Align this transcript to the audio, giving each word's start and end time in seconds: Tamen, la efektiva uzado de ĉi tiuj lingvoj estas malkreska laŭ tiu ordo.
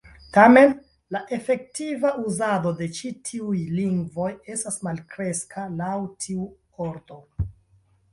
Tamen, 0.35 0.71
la 1.15 1.19
efektiva 1.35 2.13
uzado 2.29 2.71
de 2.79 2.87
ĉi 2.99 3.11
tiuj 3.29 3.59
lingvoj 3.79 4.29
estas 4.55 4.79
malkreska 4.87 5.67
laŭ 5.83 5.93
tiu 6.27 6.49
ordo. 6.87 7.21